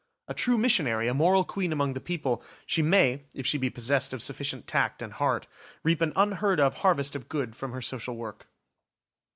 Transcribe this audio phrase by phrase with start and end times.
[0.27, 4.13] A true missionary, a moral queen among the people, she may, if she be possessed
[4.13, 5.45] of sufficient tact and heart,
[5.83, 8.47] reap an unheard of harvest of good from her social work.